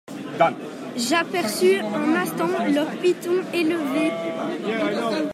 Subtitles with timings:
[0.95, 4.09] J'aperçus un instant leurs pitons élevés.